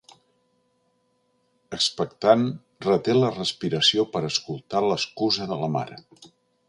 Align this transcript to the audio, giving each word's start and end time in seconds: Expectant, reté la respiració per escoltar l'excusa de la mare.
Expectant, 1.77 2.45
reté 2.87 3.15
la 3.19 3.29
respiració 3.35 4.07
per 4.17 4.23
escoltar 4.31 4.83
l'excusa 4.87 5.51
de 5.53 5.61
la 5.67 5.71
mare. 5.77 6.01